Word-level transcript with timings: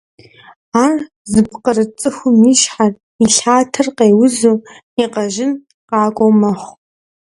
Ар 0.83 0.97
зыпкъырыт 1.31 1.91
цӀыхум 1.99 2.41
и 2.51 2.53
щхьэр, 2.61 2.93
и 3.23 3.25
лъатэр 3.35 3.87
къеузу, 3.97 4.57
и 5.03 5.05
къэжьын 5.13 5.51
къакӀуэу 5.89 6.33
мэхъу. 6.39 6.73